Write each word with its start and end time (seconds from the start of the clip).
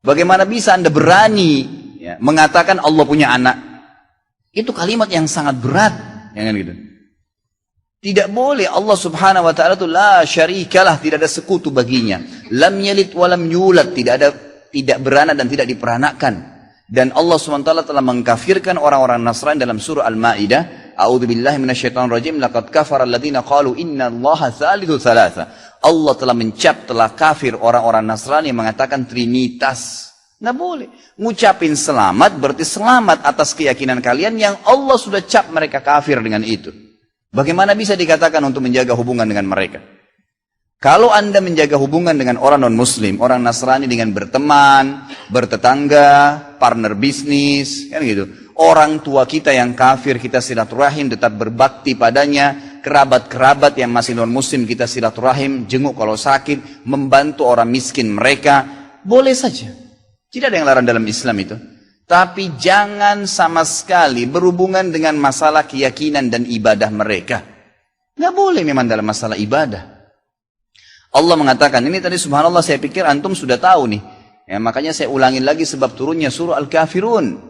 Bagaimana 0.00 0.48
bisa 0.48 0.72
anda 0.72 0.88
berani 0.88 1.66
ya, 2.00 2.16
mengatakan 2.22 2.80
Allah 2.80 3.04
punya 3.04 3.34
anak? 3.34 3.58
Itu 4.56 4.72
kalimat 4.72 5.12
yang 5.12 5.28
sangat 5.28 5.60
berat. 5.60 5.92
Ya 6.32 6.48
kan 6.48 6.54
gitu. 6.56 6.95
Tidak 7.96 8.28
boleh 8.28 8.68
Allah 8.68 8.92
subhanahu 8.92 9.48
wa 9.48 9.54
ta'ala 9.56 9.74
itu 9.74 9.88
la 9.88 10.20
syarikalah, 10.22 11.00
tidak 11.00 11.24
ada 11.24 11.30
sekutu 11.32 11.72
baginya. 11.72 12.20
Lam 12.52 12.76
yalid 12.76 13.16
walam 13.16 13.48
yulad, 13.48 13.96
tidak 13.96 14.12
ada 14.20 14.28
tidak 14.68 15.00
beranak 15.00 15.34
dan 15.40 15.48
tidak 15.48 15.66
diperanakkan. 15.66 16.34
Dan 16.86 17.10
Allah 17.16 17.34
subhanahu 17.34 17.66
wa 17.66 17.68
ta'ala 17.72 17.84
telah 17.88 18.04
mengkafirkan 18.04 18.78
orang-orang 18.78 19.18
Nasrani 19.18 19.58
dalam 19.58 19.82
surah 19.82 20.06
Al-Ma'idah. 20.06 20.94
A'udhu 20.94 21.26
billahi 21.26 21.58
minasyaitan 21.58 22.06
rajim. 22.06 22.38
Laqad 22.38 22.70
kafar 22.70 23.02
alladhina 23.02 23.42
qalu 23.42 23.74
inna 23.74 24.06
allaha 24.06 24.54
thalithu 24.54 25.00
thalatha. 25.00 25.74
Allah 25.82 26.14
telah 26.14 26.36
mencap, 26.36 26.86
telah 26.86 27.10
kafir 27.16 27.58
orang-orang 27.58 28.06
Nasrani 28.06 28.54
yang 28.54 28.62
mengatakan 28.62 29.02
Trinitas. 29.02 30.12
Nggak 30.38 30.54
boleh. 30.54 30.88
Ngucapin 31.18 31.74
selamat 31.74 32.38
berarti 32.38 32.62
selamat 32.62 33.24
atas 33.24 33.56
keyakinan 33.56 33.98
kalian 33.98 34.36
yang 34.38 34.54
Allah 34.62 34.94
sudah 34.94 35.24
cap 35.26 35.50
mereka 35.50 35.82
kafir 35.82 36.22
dengan 36.22 36.46
itu. 36.46 36.85
Bagaimana 37.36 37.76
bisa 37.76 37.92
dikatakan 37.92 38.40
untuk 38.40 38.64
menjaga 38.64 38.96
hubungan 38.96 39.28
dengan 39.28 39.44
mereka? 39.44 39.84
Kalau 40.80 41.12
Anda 41.12 41.44
menjaga 41.44 41.76
hubungan 41.76 42.16
dengan 42.16 42.40
orang 42.40 42.64
non-muslim, 42.64 43.20
orang 43.20 43.44
Nasrani 43.44 43.84
dengan 43.84 44.08
berteman, 44.16 45.04
bertetangga, 45.28 46.40
partner 46.56 46.96
bisnis, 46.96 47.92
kan 47.92 48.00
gitu. 48.00 48.24
Orang 48.56 49.04
tua 49.04 49.28
kita 49.28 49.52
yang 49.52 49.76
kafir, 49.76 50.16
kita 50.16 50.40
silaturahim, 50.40 51.12
tetap 51.12 51.36
berbakti 51.36 51.92
padanya. 51.92 52.80
Kerabat-kerabat 52.80 53.76
yang 53.76 53.92
masih 53.92 54.16
non-muslim, 54.16 54.64
kita 54.64 54.88
silaturahim, 54.88 55.68
jenguk 55.68 55.92
kalau 55.92 56.16
sakit, 56.16 56.88
membantu 56.88 57.44
orang 57.44 57.68
miskin 57.68 58.16
mereka. 58.16 58.64
Boleh 59.04 59.36
saja. 59.36 59.68
Tidak 60.32 60.48
ada 60.48 60.56
yang 60.56 60.68
larang 60.68 60.86
dalam 60.88 61.04
Islam 61.04 61.36
itu. 61.36 61.75
Tapi 62.06 62.54
jangan 62.54 63.26
sama 63.26 63.66
sekali 63.66 64.30
berhubungan 64.30 64.94
dengan 64.94 65.18
masalah 65.18 65.66
keyakinan 65.66 66.30
dan 66.30 66.46
ibadah 66.46 66.86
mereka. 66.94 67.42
Nggak 68.14 68.34
boleh 68.34 68.62
memang 68.62 68.86
dalam 68.86 69.02
masalah 69.02 69.34
ibadah. 69.34 70.06
Allah 71.10 71.34
mengatakan, 71.34 71.82
ini 71.82 71.98
tadi 71.98 72.14
subhanallah 72.14 72.62
saya 72.62 72.78
pikir 72.78 73.02
antum 73.02 73.34
sudah 73.34 73.58
tahu 73.58 73.90
nih. 73.90 74.02
Ya, 74.46 74.62
makanya 74.62 74.94
saya 74.94 75.10
ulangin 75.10 75.42
lagi 75.42 75.66
sebab 75.66 75.98
turunnya 75.98 76.30
surah 76.30 76.54
Al-Kafirun. 76.62 77.42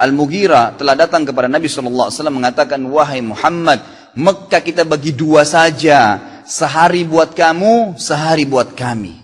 Al-Mughira 0.00 0.76
telah 0.76 0.96
datang 0.96 1.24
kepada 1.24 1.48
Nabi 1.48 1.68
SAW 1.68 2.12
mengatakan, 2.32 2.80
Wahai 2.84 3.24
Muhammad, 3.24 3.80
Mekah 4.16 4.60
kita 4.64 4.82
bagi 4.84 5.16
dua 5.16 5.48
saja. 5.48 6.20
Sehari 6.44 7.04
buat 7.08 7.32
kamu, 7.32 7.96
sehari 8.00 8.44
buat 8.44 8.76
kami. 8.76 9.19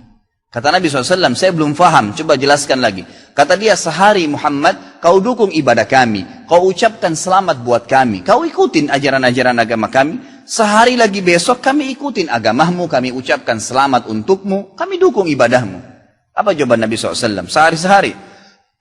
Kata 0.47 0.71
Nabi 0.71 0.87
SAW, 0.87 1.35
saya 1.35 1.51
belum 1.51 1.75
faham, 1.75 2.15
coba 2.15 2.39
jelaskan 2.39 2.79
lagi. 2.79 3.03
Kata 3.35 3.59
dia, 3.59 3.75
sehari 3.75 4.31
Muhammad, 4.31 5.03
kau 5.03 5.19
dukung 5.19 5.51
ibadah 5.51 5.85
kami. 5.85 6.47
Kau 6.47 6.71
ucapkan 6.71 7.19
selamat 7.19 7.67
buat 7.67 7.85
kami. 7.91 8.23
Kau 8.23 8.47
ikutin 8.47 8.89
ajaran-ajaran 8.89 9.59
agama 9.59 9.91
kami. 9.91 10.23
Sehari 10.47 10.95
lagi 10.95 11.21
besok 11.21 11.59
kami 11.59 11.91
ikutin 11.99 12.31
agamamu, 12.31 12.87
kami 12.87 13.11
ucapkan 13.11 13.59
selamat 13.59 14.07
untukmu, 14.07 14.79
kami 14.79 14.97
dukung 15.03 15.27
ibadahmu. 15.27 15.83
Apa 16.31 16.55
jawaban 16.55 16.87
Nabi 16.87 16.95
SAW? 16.95 17.51
Sehari-sehari. 17.51 18.15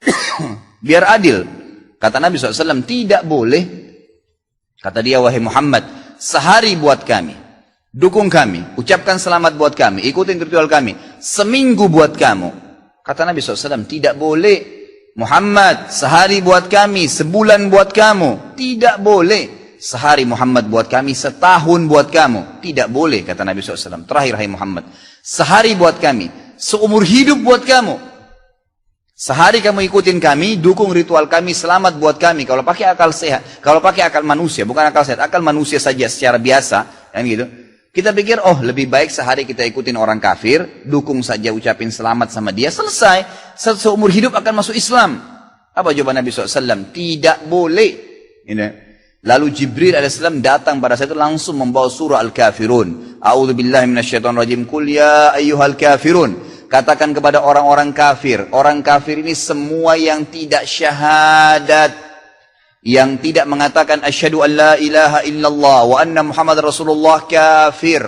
Biar 0.86 1.10
adil. 1.10 1.44
Kata 1.98 2.22
Nabi 2.22 2.38
SAW, 2.38 2.86
tidak 2.86 3.26
boleh. 3.26 3.64
Kata 4.78 5.02
dia, 5.02 5.18
wahai 5.18 5.42
Muhammad, 5.42 5.82
sehari 6.22 6.78
buat 6.78 7.02
kami. 7.02 7.34
Dukung 7.96 8.28
kami, 8.28 8.76
ucapkan 8.76 9.16
selamat 9.16 9.56
buat 9.56 9.72
kami, 9.72 10.04
ikutin 10.12 10.36
ritual 10.44 10.68
kami. 10.68 10.92
Seminggu 11.20 11.88
buat 11.88 12.16
kamu. 12.16 12.50
Kata 13.06 13.22
Nabi 13.22 13.38
SAW, 13.38 13.86
tidak 13.86 14.18
boleh. 14.18 14.74
Muhammad, 15.16 15.94
sehari 15.94 16.44
buat 16.44 16.68
kami, 16.68 17.08
sebulan 17.08 17.72
buat 17.72 17.94
kamu. 17.94 18.58
Tidak 18.58 19.00
boleh. 19.00 19.78
Sehari 19.80 20.26
Muhammad 20.26 20.66
buat 20.66 20.90
kami, 20.90 21.14
setahun 21.14 21.86
buat 21.86 22.10
kamu. 22.10 22.60
Tidak 22.66 22.88
boleh, 22.90 23.22
kata 23.22 23.46
Nabi 23.46 23.62
SAW. 23.62 24.10
Terakhir, 24.10 24.34
hai 24.36 24.50
Muhammad. 24.50 24.90
Sehari 25.22 25.78
buat 25.78 26.02
kami, 26.02 26.34
seumur 26.58 27.06
hidup 27.06 27.40
buat 27.46 27.62
kamu. 27.62 28.16
Sehari 29.16 29.64
kamu 29.64 29.88
ikutin 29.88 30.20
kami, 30.20 30.60
dukung 30.60 30.92
ritual 30.92 31.32
kami, 31.32 31.56
selamat 31.56 31.96
buat 31.96 32.20
kami. 32.20 32.44
Kalau 32.44 32.68
pakai 32.68 32.92
akal 32.92 33.16
sehat, 33.16 33.64
kalau 33.64 33.80
pakai 33.80 34.04
akal 34.04 34.28
manusia, 34.28 34.68
bukan 34.68 34.92
akal 34.92 35.08
sehat, 35.08 35.24
akal 35.24 35.40
manusia 35.40 35.80
saja 35.80 36.04
secara 36.12 36.36
biasa, 36.36 37.10
kan 37.16 37.24
gitu. 37.24 37.48
Kita 37.96 38.12
pikir, 38.12 38.44
oh 38.44 38.60
lebih 38.60 38.92
baik 38.92 39.08
sehari 39.08 39.48
kita 39.48 39.64
ikutin 39.64 39.96
orang 39.96 40.20
kafir, 40.20 40.84
dukung 40.84 41.24
saja 41.24 41.56
ucapin 41.56 41.88
selamat 41.88 42.28
sama 42.28 42.52
dia, 42.52 42.68
selesai. 42.68 43.24
Seumur 43.56 44.12
hidup 44.12 44.36
akan 44.36 44.60
masuk 44.60 44.76
Islam. 44.76 45.16
Apa 45.72 45.96
jawaban 45.96 46.20
Nabi 46.20 46.28
SAW? 46.28 46.92
Tidak 46.92 47.48
boleh. 47.48 47.92
Ini. 48.44 48.68
Lalu 49.24 49.48
Jibril 49.48 49.96
AS 49.96 50.20
datang 50.44 50.84
pada 50.84 51.00
saat 51.00 51.08
itu 51.08 51.16
langsung 51.16 51.56
membawa 51.56 51.88
surah 51.88 52.20
Al-Kafirun. 52.20 53.16
A'udhu 53.24 53.56
billahi 53.56 53.88
minasyaitan 53.88 54.36
rajim. 54.36 54.68
Kul 54.68 54.92
ya 54.92 55.32
ayyuhal 55.32 55.80
kafirun. 55.80 56.36
Katakan 56.68 57.16
kepada 57.16 57.48
orang-orang 57.48 57.96
kafir. 57.96 58.46
Orang 58.52 58.84
kafir 58.84 59.24
ini 59.24 59.32
semua 59.32 59.96
yang 59.96 60.28
tidak 60.28 60.68
syahadat 60.68 62.05
yang 62.86 63.18
tidak 63.18 63.50
mengatakan 63.50 64.06
asyhadu 64.06 64.46
an 64.46 64.52
la 64.54 64.74
ilaha 64.78 65.26
illallah 65.26 65.80
wa 65.90 65.98
anna 65.98 66.22
Muhammad 66.22 66.62
Rasulullah 66.62 67.26
kafir. 67.26 68.06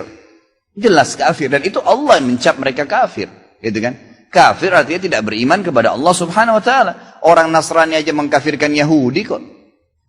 Jelas 0.78 1.18
kafir 1.18 1.50
dan 1.50 1.66
itu 1.66 1.82
Allah 1.82 2.22
yang 2.22 2.38
mencap 2.38 2.62
mereka 2.62 2.86
kafir, 2.86 3.26
gitu 3.66 3.82
kan? 3.82 3.98
Kafir 4.30 4.70
artinya 4.70 5.02
tidak 5.10 5.22
beriman 5.26 5.66
kepada 5.66 5.98
Allah 5.98 6.14
Subhanahu 6.14 6.62
wa 6.62 6.64
taala. 6.64 6.94
Orang 7.26 7.50
Nasrani 7.50 7.98
aja 7.98 8.14
mengkafirkan 8.14 8.70
Yahudi 8.70 9.26
kok. 9.26 9.42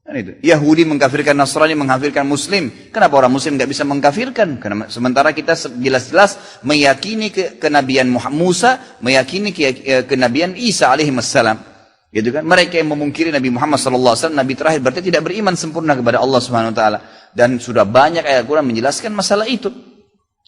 Kan 0.05 0.15
itu. 0.21 0.37
Yahudi 0.45 0.85
mengkafirkan 0.85 1.33
Nasrani, 1.33 1.73
mengkafirkan 1.73 2.29
Muslim. 2.29 2.69
Kenapa 2.93 3.25
orang 3.25 3.33
Muslim 3.33 3.57
nggak 3.57 3.71
bisa 3.73 3.89
mengkafirkan? 3.89 4.61
Karena 4.61 4.85
sementara 4.93 5.33
kita 5.33 5.57
jelas-jelas 5.81 6.61
meyakini 6.61 7.33
ke 7.33 7.57
kenabian 7.57 8.13
Muhammad 8.13 8.37
Musa, 8.37 8.71
meyakini 9.01 9.57
ke, 9.57 10.05
kenabian 10.05 10.53
Isa 10.53 10.93
alaihi 10.93 11.13
Gitu 12.09 12.33
kan? 12.33 12.41
Mereka 12.41 12.81
yang 12.81 12.89
memungkiri 12.97 13.29
Nabi 13.29 13.53
Muhammad 13.53 13.77
SAW, 13.77 14.33
Nabi 14.33 14.57
terakhir 14.57 14.81
berarti 14.81 15.05
tidak 15.05 15.29
beriman 15.29 15.53
sempurna 15.61 15.93
kepada 15.93 16.25
Allah 16.25 16.41
Subhanahu 16.41 16.73
Wa 16.73 16.77
Taala. 16.77 16.99
Dan 17.37 17.61
sudah 17.61 17.85
banyak 17.85 18.25
ayat 18.25 18.49
Quran 18.49 18.65
menjelaskan 18.65 19.13
masalah 19.13 19.45
itu. 19.45 19.69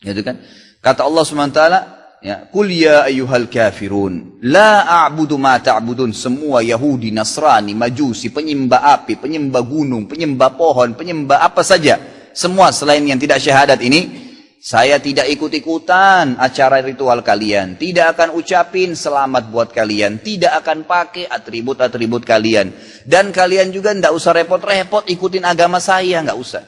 Gitu 0.00 0.20
kan? 0.24 0.40
Kata 0.80 1.04
Allah 1.04 1.22
Subhanahu 1.28 1.52
Wa 1.52 1.58
Taala, 1.60 1.80
ya, 2.24 2.48
Kul 2.48 2.72
ya 2.72 3.04
ayyuhal 3.04 3.52
kafirun, 3.52 4.40
la 4.40 5.04
a'budu 5.04 5.36
ma 5.36 5.60
ta'budun. 5.60 6.16
Semua 6.16 6.64
Yahudi, 6.64 7.12
Nasrani, 7.12 7.76
Majusi, 7.76 8.32
penyembah 8.32 8.96
api, 8.96 9.20
penyembah 9.20 9.60
gunung, 9.60 10.08
penyembah 10.08 10.56
pohon, 10.56 10.96
penyembah 10.96 11.44
apa 11.44 11.60
saja. 11.60 12.00
Semua 12.32 12.72
selain 12.72 13.04
yang 13.04 13.20
tidak 13.20 13.36
syahadat 13.36 13.84
ini, 13.84 14.19
Saya 14.60 15.00
tidak 15.00 15.24
ikut-ikutan 15.32 16.36
acara 16.36 16.84
ritual 16.84 17.24
kalian. 17.24 17.80
Tidak 17.80 18.12
akan 18.12 18.36
ucapin 18.36 18.92
selamat 18.92 19.48
buat 19.48 19.72
kalian. 19.72 20.20
Tidak 20.20 20.52
akan 20.52 20.84
pakai 20.84 21.24
atribut-atribut 21.24 22.28
kalian. 22.28 22.68
Dan 23.08 23.32
kalian 23.32 23.72
juga 23.72 23.96
tidak 23.96 24.12
usah 24.12 24.36
repot-repot 24.36 25.08
ikutin 25.08 25.48
agama 25.48 25.80
saya. 25.80 26.20
nggak 26.20 26.36
usah. 26.36 26.60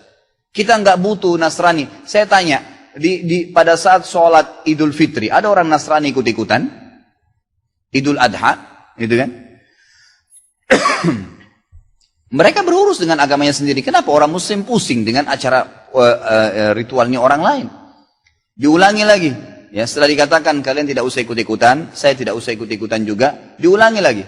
Kita 0.56 0.80
nggak 0.80 1.04
butuh 1.04 1.36
Nasrani. 1.36 1.84
Saya 2.08 2.24
tanya, 2.24 2.64
di, 2.96 3.28
di, 3.28 3.38
pada 3.52 3.76
saat 3.76 4.08
sholat 4.08 4.64
idul 4.64 4.96
fitri, 4.96 5.28
ada 5.28 5.52
orang 5.52 5.68
Nasrani 5.68 6.16
ikut-ikutan? 6.16 6.64
Idul 7.92 8.16
Adha, 8.16 8.56
gitu 8.96 9.20
kan? 9.20 9.30
Mereka 12.40 12.64
berurus 12.64 13.04
dengan 13.04 13.20
agamanya 13.20 13.52
sendiri. 13.52 13.84
Kenapa 13.84 14.08
orang 14.08 14.32
Muslim 14.32 14.64
pusing 14.64 15.04
dengan 15.04 15.28
acara 15.28 15.92
uh, 15.92 16.00
uh, 16.00 16.72
ritualnya 16.72 17.20
orang 17.20 17.44
lain? 17.44 17.81
Diulangi 18.62 19.03
lagi. 19.03 19.31
Ya, 19.75 19.82
setelah 19.91 20.06
dikatakan 20.06 20.62
kalian 20.62 20.87
tidak 20.87 21.03
usah 21.03 21.26
ikut-ikutan, 21.26 21.91
saya 21.91 22.14
tidak 22.14 22.38
usah 22.38 22.55
ikut-ikutan 22.55 23.03
juga, 23.03 23.59
diulangi 23.59 23.99
lagi. 23.99 24.23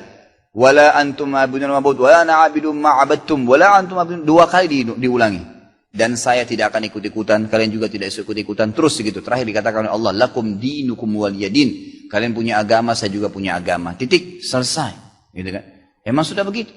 Wala 0.50 0.98
antum 0.98 1.30
ma'budun 1.30 1.70
ma'bud, 1.70 2.02
wala 2.02 2.26
na'abidu 2.26 2.74
ma'abadtum, 2.74 3.46
wala 3.46 3.78
antum 3.78 3.94
ma'budun. 3.94 4.26
Dua 4.26 4.50
kali 4.50 4.66
di, 4.66 4.78
diulangi. 4.90 5.54
Dan 5.94 6.18
saya 6.18 6.42
tidak 6.42 6.74
akan 6.74 6.90
ikut-ikutan, 6.90 7.46
kalian 7.46 7.70
juga 7.70 7.86
tidak 7.86 8.10
usah 8.10 8.26
ikut-ikutan. 8.26 8.74
Terus 8.74 8.98
begitu. 8.98 9.22
Terakhir 9.22 9.46
dikatakan 9.46 9.86
oleh 9.86 9.92
Allah, 9.94 10.26
lakum 10.26 10.58
dinukum 10.58 11.06
waliyadin. 11.14 12.02
Kalian 12.10 12.34
punya 12.34 12.58
agama, 12.58 12.98
saya 12.98 13.14
juga 13.14 13.30
punya 13.30 13.54
agama. 13.54 13.94
Titik, 13.94 14.42
selesai. 14.42 14.90
Gitu 15.30 15.54
kan? 15.54 15.62
Emang 16.02 16.26
sudah 16.26 16.42
begitu. 16.42 16.74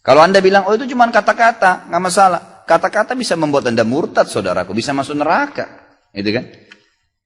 Kalau 0.00 0.24
anda 0.24 0.40
bilang, 0.40 0.64
oh 0.64 0.72
itu 0.72 0.88
cuma 0.88 1.04
kata-kata, 1.12 1.92
nggak 1.92 2.00
masalah. 2.00 2.40
Kata-kata 2.64 3.12
bisa 3.12 3.36
membuat 3.36 3.68
anda 3.68 3.84
murtad, 3.84 4.24
saudaraku. 4.24 4.72
Bisa 4.72 4.96
masuk 4.96 5.12
neraka. 5.20 5.68
Gitu 6.16 6.32
kan? 6.32 6.67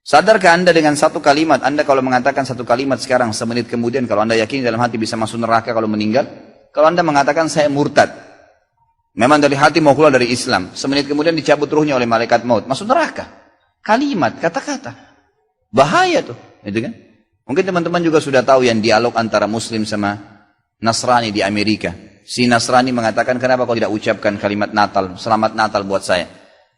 Sadarkah 0.02 0.58
anda 0.58 0.75
dengan 0.75 0.99
satu 0.99 1.22
kalimat, 1.22 1.62
anda 1.62 1.87
kalau 1.87 2.02
mengatakan 2.02 2.43
satu 2.43 2.66
kalimat 2.66 2.99
sekarang, 2.99 3.31
semenit 3.31 3.70
kemudian, 3.70 4.02
kalau 4.10 4.26
anda 4.26 4.34
yakin 4.34 4.66
dalam 4.66 4.82
hati 4.82 4.99
bisa 4.99 5.14
masuk 5.14 5.38
neraka 5.38 5.70
kalau 5.70 5.87
meninggal, 5.87 6.26
kalau 6.75 6.90
anda 6.90 7.06
mengatakan 7.06 7.46
saya 7.46 7.70
murtad, 7.70 8.10
memang 9.14 9.38
dari 9.38 9.54
hati 9.54 9.78
mau 9.78 9.94
keluar 9.94 10.10
dari 10.10 10.34
Islam, 10.34 10.75
semenit 10.75 11.06
kemudian 11.06 11.38
dicabut 11.38 11.70
ruhnya 11.70 11.94
oleh 11.94 12.10
malaikat 12.10 12.43
maut, 12.43 12.66
masuk 12.66 12.90
neraka. 12.90 13.31
Kalimat, 13.78 14.43
kata-kata. 14.43 14.90
Bahaya 15.70 16.26
tuh, 16.26 16.38
gitu 16.66 16.82
kan? 16.82 16.93
Mungkin 17.46 17.62
teman-teman 17.62 18.02
juga 18.02 18.19
sudah 18.19 18.43
tahu 18.43 18.66
yang 18.66 18.82
dialog 18.82 19.14
antara 19.14 19.46
Muslim 19.46 19.87
sama 19.87 20.19
Nasrani 20.82 21.31
di 21.31 21.46
Amerika. 21.46 21.94
Si 22.26 22.50
Nasrani 22.50 22.90
mengatakan, 22.90 23.38
kenapa 23.38 23.70
kau 23.70 23.78
tidak 23.78 23.94
ucapkan 23.94 24.34
kalimat 24.34 24.75
Natal, 24.75 25.14
selamat 25.14 25.54
Natal 25.54 25.87
buat 25.87 26.02
saya. 26.02 26.26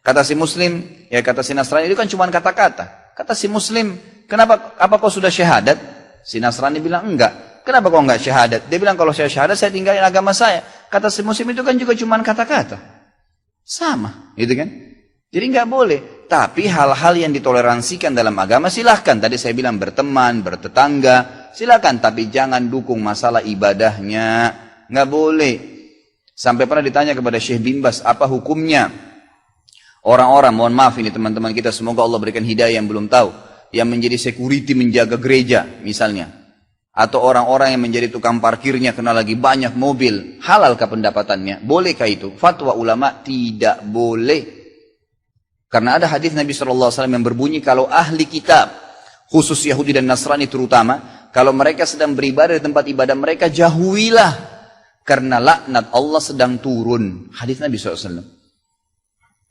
Kata 0.05 0.21
si 0.21 0.37
Muslim, 0.37 0.85
ya 1.09 1.25
kata 1.25 1.41
si 1.41 1.57
Nasrani 1.57 1.89
itu 1.89 1.97
kan 1.97 2.05
cuma 2.05 2.29
kata-kata. 2.29 3.04
Kata 3.15 3.31
si 3.31 3.47
muslim, 3.47 3.95
kenapa 4.27 4.75
apa 4.75 4.95
kau 4.99 5.07
sudah 5.07 5.31
syahadat? 5.31 5.79
Si 6.27 6.43
Nasrani 6.43 6.83
bilang 6.83 7.07
enggak. 7.07 7.63
Kenapa 7.63 7.87
kau 7.87 8.03
enggak 8.03 8.19
syahadat? 8.19 8.67
Dia 8.67 8.77
bilang 8.77 8.99
kalau 8.99 9.15
saya 9.15 9.31
syahadat 9.31 9.55
saya 9.55 9.71
tinggalin 9.71 10.03
agama 10.03 10.35
saya. 10.35 10.61
Kata 10.91 11.07
si 11.07 11.23
muslim 11.23 11.55
itu 11.55 11.63
kan 11.63 11.79
juga 11.79 11.95
cuma 11.95 12.19
kata-kata. 12.19 12.75
Sama, 13.65 14.35
gitu 14.37 14.53
kan? 14.53 14.69
Jadi 15.31 15.45
enggak 15.47 15.65
boleh. 15.71 15.99
Tapi 16.27 16.67
hal-hal 16.67 17.13
yang 17.15 17.31
ditoleransikan 17.31 18.11
dalam 18.11 18.35
agama 18.35 18.67
silahkan. 18.67 19.15
Tadi 19.15 19.39
saya 19.39 19.55
bilang 19.55 19.79
berteman, 19.79 20.43
bertetangga, 20.43 21.49
silahkan. 21.55 21.97
Tapi 21.97 22.27
jangan 22.27 22.67
dukung 22.67 22.99
masalah 22.99 23.39
ibadahnya. 23.41 24.53
Enggak 24.91 25.07
boleh. 25.07 25.55
Sampai 26.35 26.67
pernah 26.67 26.83
ditanya 26.83 27.15
kepada 27.15 27.39
Syekh 27.39 27.63
Bimbas, 27.63 28.03
apa 28.03 28.27
hukumnya? 28.27 28.91
Orang-orang, 30.05 30.53
mohon 30.53 30.77
maaf 30.77 31.01
ini 31.01 31.09
teman-teman 31.09 31.49
kita, 31.49 31.73
semoga 31.73 32.05
Allah 32.05 32.21
berikan 32.21 32.45
hidayah 32.45 32.77
yang 32.77 32.85
belum 32.85 33.09
tahu. 33.09 33.33
Yang 33.73 33.87
menjadi 33.89 34.17
security 34.21 34.77
menjaga 34.77 35.17
gereja 35.17 35.65
misalnya. 35.81 36.29
Atau 36.93 37.25
orang-orang 37.25 37.73
yang 37.73 37.81
menjadi 37.81 38.13
tukang 38.13 38.37
parkirnya 38.37 38.93
karena 38.93 39.17
lagi 39.17 39.33
banyak 39.33 39.73
mobil. 39.73 40.37
Halalkah 40.45 40.85
pendapatannya? 40.85 41.65
Bolehkah 41.65 42.05
itu? 42.05 42.37
Fatwa 42.37 42.77
ulama 42.77 43.25
tidak 43.25 43.81
boleh. 43.81 44.63
Karena 45.67 45.97
ada 45.97 46.07
hadis 46.07 46.37
Nabi 46.37 46.53
SAW 46.53 46.93
yang 47.09 47.25
berbunyi 47.25 47.59
kalau 47.59 47.89
ahli 47.89 48.29
kitab, 48.29 48.71
khusus 49.27 49.65
Yahudi 49.65 49.91
dan 49.91 50.05
Nasrani 50.05 50.45
terutama, 50.45 51.27
kalau 51.33 51.51
mereka 51.51 51.83
sedang 51.83 52.13
beribadah 52.13 52.55
di 52.55 52.63
tempat 52.63 52.85
ibadah 52.87 53.17
mereka, 53.17 53.49
jauhilah. 53.49 54.53
Karena 55.01 55.41
laknat 55.41 55.91
Allah 55.91 56.21
sedang 56.21 56.61
turun. 56.61 57.27
Hadis 57.35 57.59
Nabi 57.59 57.75
SAW. 57.75 58.34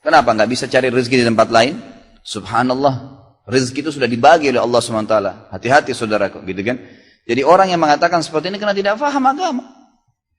Kenapa 0.05 0.37
nggak 0.37 0.51
bisa 0.53 0.69
cari 0.69 0.93
rezeki 0.93 1.25
di 1.25 1.27
tempat 1.33 1.49
lain? 1.49 1.81
Subhanallah. 2.21 3.25
Rezeki 3.49 3.89
itu 3.89 3.91
sudah 3.97 4.05
dibagi 4.05 4.53
oleh 4.53 4.61
Allah 4.61 4.81
SWT. 4.85 5.17
Hati-hati 5.49 5.97
saudaraku, 5.97 6.45
gitu 6.45 6.61
kan? 6.61 6.77
Jadi 7.25 7.41
orang 7.41 7.73
yang 7.73 7.81
mengatakan 7.81 8.21
seperti 8.21 8.53
ini 8.53 8.61
karena 8.61 8.77
tidak 8.77 9.01
faham 9.01 9.25
agama. 9.25 9.65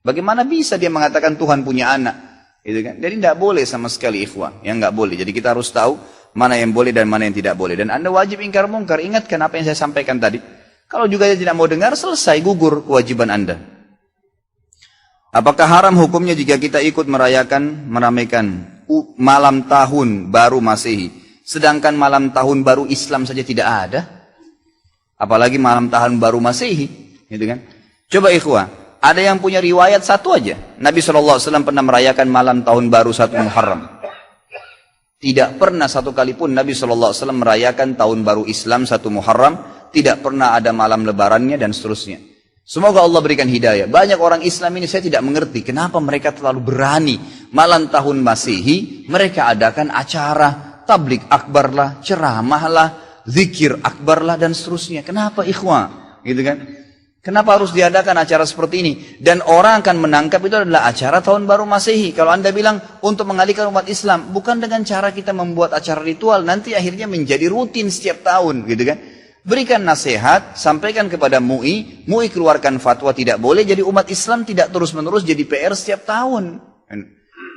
Bagaimana 0.06 0.46
bisa 0.46 0.78
dia 0.78 0.86
mengatakan 0.86 1.34
Tuhan 1.34 1.66
punya 1.66 1.90
anak? 1.98 2.14
Gitu 2.62 2.78
kan? 2.78 2.94
Jadi 3.02 3.14
tidak 3.18 3.36
boleh 3.42 3.66
sama 3.66 3.90
sekali 3.90 4.22
ikhwan. 4.22 4.62
Yang 4.62 4.86
nggak 4.86 4.94
boleh. 4.94 5.14
Jadi 5.18 5.34
kita 5.34 5.50
harus 5.50 5.66
tahu 5.74 5.98
mana 6.38 6.54
yang 6.54 6.70
boleh 6.70 6.94
dan 6.94 7.10
mana 7.10 7.26
yang 7.26 7.34
tidak 7.34 7.58
boleh. 7.58 7.74
Dan 7.74 7.90
anda 7.90 8.06
wajib 8.06 8.38
ingkar 8.38 8.70
mungkar. 8.70 9.02
Ingatkan 9.02 9.42
apa 9.42 9.58
yang 9.58 9.66
saya 9.66 9.78
sampaikan 9.78 10.22
tadi. 10.22 10.38
Kalau 10.86 11.10
juga 11.10 11.26
dia 11.26 11.34
tidak 11.34 11.58
mau 11.58 11.66
dengar, 11.66 11.98
selesai 11.98 12.38
gugur 12.38 12.86
kewajiban 12.86 13.34
anda. 13.34 13.58
Apakah 15.34 15.66
haram 15.66 15.98
hukumnya 15.98 16.38
jika 16.38 16.54
kita 16.54 16.78
ikut 16.86 17.10
merayakan, 17.10 17.90
meramaikan 17.90 18.75
malam 19.18 19.66
tahun 19.66 20.30
baru 20.30 20.62
Masehi. 20.62 21.10
Sedangkan 21.46 21.94
malam 21.94 22.34
tahun 22.34 22.66
baru 22.66 22.90
Islam 22.90 23.22
saja 23.22 23.42
tidak 23.46 23.66
ada. 23.66 24.00
Apalagi 25.16 25.56
malam 25.56 25.88
tahun 25.88 26.18
baru 26.20 26.42
Masehi, 26.42 26.86
gitu 27.30 27.44
kan? 27.48 27.62
Coba 28.10 28.28
ikhwah, 28.34 28.66
ada 29.00 29.20
yang 29.22 29.40
punya 29.40 29.62
riwayat 29.62 30.04
satu 30.04 30.36
aja. 30.36 30.76
Nabi 30.76 31.00
SAW 31.00 31.40
pernah 31.64 31.80
merayakan 31.80 32.28
malam 32.28 32.60
tahun 32.66 32.92
baru 32.92 33.14
satu 33.14 33.38
Muharram. 33.38 33.96
Tidak 35.16 35.56
pernah 35.56 35.88
satu 35.88 36.12
kali 36.12 36.36
pun 36.36 36.52
Nabi 36.52 36.76
SAW 36.76 37.16
merayakan 37.32 37.96
tahun 37.96 38.20
baru 38.20 38.44
Islam 38.44 38.84
satu 38.84 39.08
Muharram. 39.08 39.56
Tidak 39.88 40.20
pernah 40.20 40.52
ada 40.52 40.76
malam 40.76 41.08
lebarannya 41.08 41.56
dan 41.56 41.72
seterusnya. 41.72 42.35
Semoga 42.66 42.98
Allah 42.98 43.22
berikan 43.22 43.46
hidayah. 43.46 43.86
Banyak 43.86 44.18
orang 44.18 44.42
Islam 44.42 44.74
ini 44.82 44.90
saya 44.90 45.06
tidak 45.06 45.22
mengerti 45.22 45.62
kenapa 45.62 46.02
mereka 46.02 46.34
terlalu 46.34 46.66
berani. 46.66 47.16
Malam 47.54 47.86
tahun 47.86 48.18
Masehi 48.26 49.06
mereka 49.06 49.54
adakan 49.54 49.94
acara 49.94 50.82
tablik 50.82 51.30
akbar 51.30 51.70
lah, 51.70 52.02
ceramah 52.02 52.64
lah, 52.66 52.88
zikir 53.22 53.78
akbar 53.86 54.26
lah 54.26 54.34
dan 54.34 54.50
seterusnya. 54.50 55.06
Kenapa 55.06 55.46
ikhwah? 55.46 56.18
Gitu 56.26 56.42
kan? 56.42 56.66
Kenapa 57.22 57.54
harus 57.54 57.70
diadakan 57.70 58.22
acara 58.22 58.42
seperti 58.42 58.82
ini? 58.82 58.92
Dan 59.22 59.46
orang 59.46 59.86
akan 59.86 60.02
menangkap 60.02 60.42
itu 60.42 60.58
adalah 60.58 60.90
acara 60.90 61.22
tahun 61.22 61.46
baru 61.46 61.70
Masehi. 61.70 62.14
Kalau 62.18 62.34
Anda 62.34 62.50
bilang 62.50 62.82
untuk 62.98 63.30
mengalihkan 63.30 63.70
umat 63.70 63.86
Islam, 63.86 64.34
bukan 64.34 64.58
dengan 64.58 64.82
cara 64.82 65.14
kita 65.14 65.30
membuat 65.30 65.70
acara 65.70 66.02
ritual, 66.02 66.42
nanti 66.42 66.74
akhirnya 66.74 67.06
menjadi 67.06 67.46
rutin 67.46 67.94
setiap 67.94 68.26
tahun, 68.26 68.66
gitu 68.66 68.82
kan? 68.90 68.98
Berikan 69.46 69.78
nasihat, 69.86 70.58
sampaikan 70.58 71.06
kepada 71.06 71.38
MUI, 71.38 72.02
MUI 72.10 72.34
keluarkan 72.34 72.82
fatwa 72.82 73.14
tidak 73.14 73.38
boleh, 73.38 73.62
jadi 73.62 73.78
umat 73.86 74.10
Islam 74.10 74.42
tidak 74.42 74.74
terus-menerus 74.74 75.22
jadi 75.22 75.38
PR 75.46 75.70
setiap 75.70 76.02
tahun. 76.02 76.58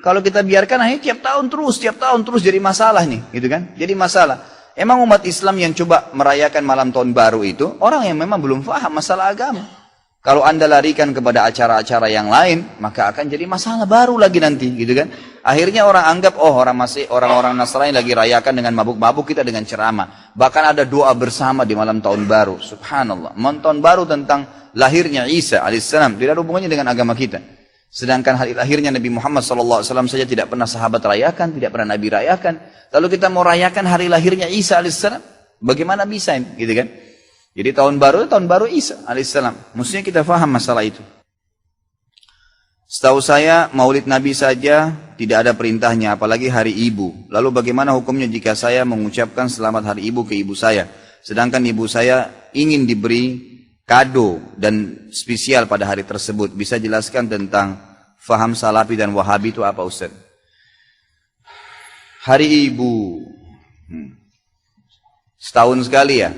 Kalau 0.05 0.21
kita 0.21 0.45
biarkan 0.45 0.85
akhirnya 0.85 1.01
tiap 1.09 1.25
tahun 1.25 1.49
terus, 1.49 1.81
tiap 1.81 1.97
tahun 1.97 2.21
terus 2.21 2.45
jadi 2.45 2.61
masalah 2.61 3.09
nih, 3.09 3.33
gitu 3.33 3.49
kan? 3.49 3.73
Jadi 3.73 3.97
masalah. 3.97 4.37
Emang 4.77 5.01
umat 5.01 5.25
Islam 5.25 5.57
yang 5.57 5.73
coba 5.73 6.13
merayakan 6.13 6.61
malam 6.61 6.93
tahun 6.93 7.09
baru 7.09 7.41
itu, 7.41 7.81
orang 7.81 8.05
yang 8.05 8.21
memang 8.21 8.37
belum 8.37 8.61
faham 8.61 8.93
masalah 8.93 9.33
agama. 9.33 9.65
Kalau 10.21 10.45
anda 10.45 10.69
larikan 10.69 11.09
kepada 11.09 11.49
acara-acara 11.49 12.05
yang 12.05 12.29
lain, 12.29 12.77
maka 12.77 13.09
akan 13.09 13.25
jadi 13.33 13.49
masalah 13.49 13.89
baru 13.89 14.13
lagi 14.13 14.37
nanti, 14.37 14.77
gitu 14.77 14.93
kan? 14.93 15.09
Akhirnya 15.43 15.87
orang 15.87 16.05
anggap, 16.05 16.35
oh 16.35 16.51
orang 16.51 16.75
masih 16.75 17.07
orang-orang 17.07 17.55
Nasrani 17.55 17.95
lagi 17.95 18.11
rayakan 18.11 18.53
dengan 18.59 18.73
mabuk-mabuk 18.75 19.31
kita 19.31 19.41
dengan 19.41 19.63
ceramah. 19.63 20.33
Bahkan 20.35 20.63
ada 20.75 20.83
doa 20.83 21.11
bersama 21.15 21.63
di 21.63 21.73
malam 21.73 22.03
tahun 22.03 22.27
baru. 22.27 22.59
Subhanallah. 22.59 23.35
Malam 23.39 23.63
tahun 23.63 23.79
baru 23.79 24.03
tentang 24.03 24.71
lahirnya 24.75 25.25
Isa 25.25 25.63
alaihissalam 25.63 26.19
tidak 26.19 26.37
ada 26.37 26.41
hubungannya 26.43 26.67
dengan 26.67 26.91
agama 26.91 27.15
kita. 27.15 27.39
Sedangkan 27.89 28.37
hari 28.37 28.53
lahirnya 28.53 28.93
Nabi 28.93 29.09
Muhammad 29.09 29.41
SAW 29.41 29.81
saja 30.05 30.25
tidak 30.27 30.53
pernah 30.53 30.69
sahabat 30.69 31.01
rayakan, 31.01 31.57
tidak 31.57 31.73
pernah 31.73 31.97
Nabi 31.97 32.07
rayakan. 32.13 32.53
Lalu 32.93 33.17
kita 33.17 33.27
mau 33.33 33.41
rayakan 33.41 33.85
hari 33.89 34.05
lahirnya 34.05 34.45
Isa 34.45 34.77
alaihissalam, 34.77 35.21
bagaimana 35.57 36.05
bisa 36.05 36.37
gitu 36.37 36.73
kan? 36.73 36.87
Jadi 37.57 37.69
tahun 37.73 37.97
baru 37.97 38.29
tahun 38.29 38.45
baru 38.45 38.69
Isa 38.69 39.03
alaihissalam. 39.09 39.73
Mestinya 39.73 40.03
kita 40.05 40.21
faham 40.21 40.53
masalah 40.53 40.85
itu. 40.85 41.01
Setahu 42.99 43.23
saya 43.23 43.71
maulid 43.71 44.11
Nabi 44.11 44.35
saja 44.35 44.91
tidak 45.15 45.47
ada 45.47 45.55
perintahnya 45.55 46.19
apalagi 46.19 46.51
hari 46.51 46.75
ibu. 46.75 47.15
Lalu 47.31 47.47
bagaimana 47.55 47.95
hukumnya 47.95 48.27
jika 48.27 48.59
saya 48.59 48.83
mengucapkan 48.83 49.47
selamat 49.47 49.95
hari 49.95 50.11
ibu 50.11 50.27
ke 50.27 50.35
ibu 50.35 50.51
saya. 50.51 50.83
Sedangkan 51.23 51.63
ibu 51.63 51.87
saya 51.87 52.27
ingin 52.51 52.83
diberi 52.83 53.39
kado 53.87 54.43
dan 54.59 55.07
spesial 55.15 55.63
pada 55.63 55.87
hari 55.87 56.03
tersebut. 56.03 56.51
Bisa 56.51 56.75
jelaskan 56.75 57.31
tentang 57.31 57.79
faham 58.19 58.51
salafi 58.51 58.99
dan 58.99 59.15
wahabi 59.15 59.55
itu 59.55 59.63
apa 59.63 59.79
Ustaz? 59.79 60.11
Hari 62.27 62.67
ibu. 62.67 63.23
Hmm. 63.87 64.11
Setahun 65.39 65.87
sekali 65.87 66.19
ya. 66.19 66.35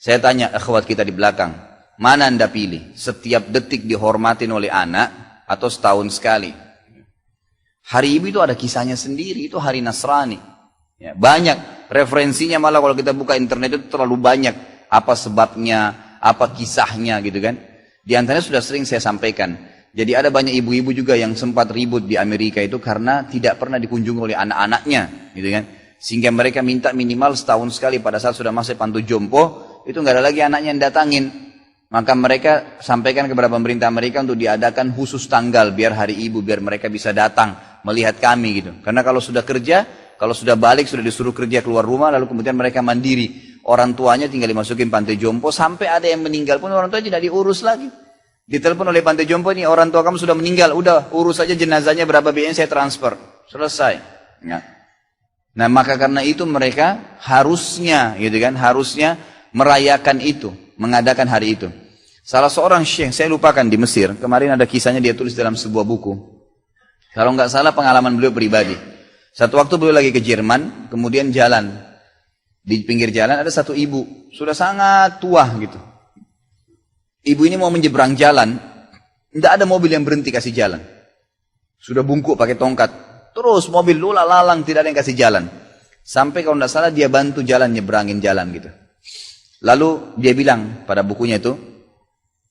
Saya 0.00 0.16
tanya 0.16 0.48
akhwat 0.48 0.88
kita 0.88 1.04
di 1.04 1.12
belakang, 1.12 1.52
mana 2.00 2.32
anda 2.32 2.48
pilih? 2.48 2.96
Setiap 2.96 3.52
detik 3.52 3.84
dihormatin 3.84 4.48
oleh 4.48 4.72
anak 4.72 5.23
atau 5.44 5.68
setahun 5.68 6.08
sekali? 6.16 6.52
Hari 7.84 8.08
ibu 8.16 8.32
itu 8.32 8.40
ada 8.40 8.56
kisahnya 8.56 8.96
sendiri, 8.96 9.44
itu 9.44 9.60
hari 9.60 9.84
Nasrani. 9.84 10.40
Ya, 10.96 11.12
banyak 11.12 11.88
referensinya 11.92 12.56
malah 12.56 12.80
kalau 12.80 12.96
kita 12.96 13.12
buka 13.12 13.36
internet 13.36 13.76
itu 13.76 13.86
terlalu 13.92 14.16
banyak. 14.16 14.54
Apa 14.88 15.12
sebabnya, 15.12 16.16
apa 16.22 16.54
kisahnya 16.54 17.20
gitu 17.20 17.42
kan. 17.44 17.60
Di 18.00 18.16
antaranya 18.16 18.44
sudah 18.44 18.62
sering 18.64 18.88
saya 18.88 19.04
sampaikan. 19.04 19.56
Jadi 19.94 20.16
ada 20.16 20.32
banyak 20.32 20.56
ibu-ibu 20.58 20.90
juga 20.90 21.14
yang 21.14 21.38
sempat 21.38 21.70
ribut 21.70 22.08
di 22.08 22.18
Amerika 22.18 22.58
itu 22.58 22.82
karena 22.82 23.28
tidak 23.30 23.62
pernah 23.62 23.78
dikunjungi 23.78 24.20
oleh 24.32 24.36
anak-anaknya, 24.36 25.32
gitu 25.36 25.48
kan. 25.54 25.64
Sehingga 26.00 26.34
mereka 26.34 26.60
minta 26.66 26.90
minimal 26.90 27.38
setahun 27.38 27.78
sekali 27.78 28.02
pada 28.02 28.18
saat 28.18 28.34
sudah 28.34 28.50
masuk 28.50 28.74
pantu 28.74 28.98
jompo, 29.04 29.62
itu 29.86 29.94
nggak 29.94 30.18
ada 30.18 30.24
lagi 30.24 30.40
anaknya 30.42 30.68
yang 30.74 30.82
datangin. 30.82 31.24
Maka 31.94 32.10
mereka 32.18 32.82
sampaikan 32.82 33.30
kepada 33.30 33.46
pemerintah 33.46 33.86
Amerika 33.86 34.18
untuk 34.18 34.34
diadakan 34.34 34.90
khusus 34.98 35.30
tanggal 35.30 35.70
biar 35.70 35.94
hari 35.94 36.18
ibu, 36.26 36.42
biar 36.42 36.58
mereka 36.58 36.90
bisa 36.90 37.14
datang 37.14 37.54
melihat 37.86 38.18
kami 38.18 38.58
gitu. 38.58 38.74
Karena 38.82 39.06
kalau 39.06 39.22
sudah 39.22 39.46
kerja, 39.46 39.86
kalau 40.18 40.34
sudah 40.34 40.58
balik, 40.58 40.90
sudah 40.90 41.06
disuruh 41.06 41.30
kerja 41.30 41.62
keluar 41.62 41.86
rumah, 41.86 42.10
lalu 42.10 42.26
kemudian 42.26 42.58
mereka 42.58 42.82
mandiri. 42.82 43.54
Orang 43.70 43.94
tuanya 43.94 44.26
tinggal 44.26 44.50
dimasukin 44.50 44.90
pantai 44.90 45.14
jompo, 45.14 45.54
sampai 45.54 45.86
ada 45.86 46.10
yang 46.10 46.26
meninggal 46.26 46.58
pun 46.58 46.74
orang 46.74 46.90
tua 46.90 46.98
tidak 46.98 47.22
diurus 47.22 47.62
lagi. 47.62 47.86
Ditelepon 48.42 48.90
oleh 48.90 48.98
pantai 49.06 49.22
jompo 49.30 49.54
ini 49.54 49.62
orang 49.62 49.94
tua 49.94 50.02
kamu 50.02 50.18
sudah 50.18 50.34
meninggal, 50.34 50.74
udah 50.74 51.14
urus 51.14 51.38
saja 51.38 51.54
jenazahnya 51.54 52.10
berapa 52.10 52.26
biayanya 52.34 52.58
saya 52.58 52.68
transfer, 52.74 53.14
selesai. 53.46 54.02
Ya. 54.42 54.66
Nah 55.54 55.70
maka 55.70 55.94
karena 55.94 56.26
itu 56.26 56.42
mereka 56.42 57.14
harusnya, 57.22 58.18
gitu 58.18 58.34
kan, 58.42 58.58
harusnya 58.58 59.14
merayakan 59.54 60.18
itu, 60.18 60.50
mengadakan 60.74 61.30
hari 61.30 61.54
itu. 61.54 61.83
Salah 62.24 62.48
seorang 62.48 62.88
syekh, 62.88 63.12
saya 63.12 63.28
lupakan 63.28 63.68
di 63.68 63.76
Mesir, 63.76 64.16
kemarin 64.16 64.56
ada 64.56 64.64
kisahnya 64.64 64.96
dia 64.96 65.12
tulis 65.12 65.36
dalam 65.36 65.52
sebuah 65.52 65.84
buku. 65.84 66.16
Kalau 67.12 67.36
nggak 67.36 67.52
salah 67.52 67.76
pengalaman 67.76 68.16
beliau 68.16 68.32
pribadi. 68.32 68.72
Satu 69.28 69.60
waktu 69.60 69.76
beliau 69.76 70.00
lagi 70.00 70.08
ke 70.08 70.24
Jerman, 70.24 70.88
kemudian 70.88 71.28
jalan. 71.28 71.84
Di 72.64 72.80
pinggir 72.88 73.12
jalan 73.12 73.44
ada 73.44 73.52
satu 73.52 73.76
ibu, 73.76 74.32
sudah 74.32 74.56
sangat 74.56 75.20
tua 75.20 75.44
gitu. 75.60 75.76
Ibu 77.28 77.44
ini 77.44 77.60
mau 77.60 77.68
menyeberang 77.68 78.16
jalan, 78.16 78.56
tidak 79.28 79.60
ada 79.60 79.68
mobil 79.68 79.92
yang 79.92 80.00
berhenti 80.00 80.32
kasih 80.32 80.56
jalan. 80.56 80.80
Sudah 81.76 82.00
bungkuk 82.00 82.40
pakai 82.40 82.56
tongkat. 82.56 82.88
Terus 83.36 83.68
mobil 83.68 84.00
lula 84.00 84.24
lalang 84.24 84.64
tidak 84.64 84.80
ada 84.80 84.88
yang 84.88 84.96
kasih 84.96 85.12
jalan. 85.12 85.44
Sampai 86.00 86.40
kalau 86.40 86.56
tidak 86.56 86.72
salah 86.72 86.88
dia 86.88 87.12
bantu 87.12 87.44
jalan 87.44 87.68
nyebrangin 87.68 88.16
jalan 88.16 88.48
gitu. 88.56 88.72
Lalu 89.60 90.16
dia 90.16 90.32
bilang 90.32 90.88
pada 90.88 91.04
bukunya 91.04 91.36
itu, 91.36 91.73